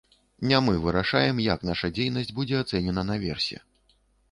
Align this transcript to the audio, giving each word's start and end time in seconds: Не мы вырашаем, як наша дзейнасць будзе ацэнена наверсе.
Не 0.51 0.61
мы 0.67 0.73
вырашаем, 0.85 1.41
як 1.47 1.67
наша 1.69 1.91
дзейнасць 1.99 2.35
будзе 2.41 2.59
ацэнена 2.65 3.07
наверсе. 3.13 3.63